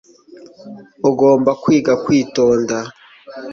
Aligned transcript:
ugomba 1.09 1.51
kwiga 1.61 1.93
kwitonda 2.03 2.77